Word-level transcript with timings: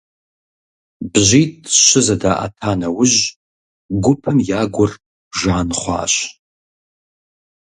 БжьитӀ-щы 1.11 1.99
зэдаӀэта 2.05 2.71
нэужь, 2.79 3.17
гупым 4.03 4.37
я 4.59 4.61
гур 4.73 4.91
жан 5.39 5.69
хъуащ. 5.79 6.13